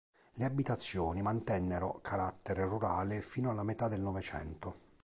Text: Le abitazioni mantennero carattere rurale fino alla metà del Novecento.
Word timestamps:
Le 0.33 0.43
abitazioni 0.45 1.21
mantennero 1.21 1.99
carattere 2.01 2.65
rurale 2.65 3.21
fino 3.21 3.51
alla 3.51 3.61
metà 3.61 3.87
del 3.87 3.99
Novecento. 4.01 4.75